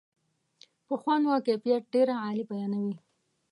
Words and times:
په 0.85 0.93
خوند 1.01 1.23
و 1.27 1.33
کیفیت 1.47 1.83
ډېره 1.93 2.13
عالي 2.23 2.43
بیانوي. 2.49 2.95